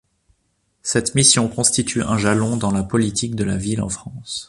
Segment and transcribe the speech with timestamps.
[0.81, 4.39] Cette mission constitue un jalon dans la politique de la ville en France.